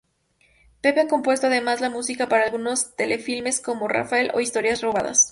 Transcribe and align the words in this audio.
Pepe 0.81 1.01
ha 1.01 1.07
compuesto 1.07 1.45
además 1.45 1.79
la 1.79 1.91
música 1.91 2.27
para 2.27 2.45
algunos 2.45 2.95
telefilmes 2.95 3.61
como 3.61 3.87
"Raphael" 3.87 4.31
o 4.33 4.39
"Historias 4.39 4.81
robadas". 4.81 5.29